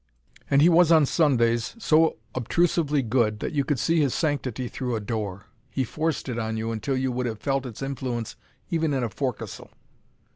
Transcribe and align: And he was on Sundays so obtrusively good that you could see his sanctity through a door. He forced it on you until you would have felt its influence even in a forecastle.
And 0.49 0.63
he 0.63 0.67
was 0.67 0.91
on 0.91 1.05
Sundays 1.05 1.75
so 1.77 2.17
obtrusively 2.33 3.03
good 3.03 3.39
that 3.39 3.51
you 3.53 3.63
could 3.63 3.77
see 3.77 3.99
his 3.99 4.15
sanctity 4.15 4.67
through 4.67 4.95
a 4.95 4.99
door. 4.99 5.45
He 5.69 5.83
forced 5.83 6.27
it 6.27 6.39
on 6.39 6.57
you 6.57 6.71
until 6.71 6.97
you 6.97 7.11
would 7.11 7.27
have 7.27 7.37
felt 7.39 7.67
its 7.67 7.83
influence 7.83 8.35
even 8.71 8.95
in 8.95 9.03
a 9.03 9.09
forecastle. 9.11 9.69